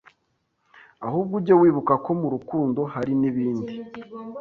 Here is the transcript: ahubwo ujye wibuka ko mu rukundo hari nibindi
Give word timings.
ahubwo 1.05 1.33
ujye 1.39 1.53
wibuka 1.61 1.93
ko 2.03 2.11
mu 2.19 2.27
rukundo 2.33 2.81
hari 2.93 3.13
nibindi 3.19 3.73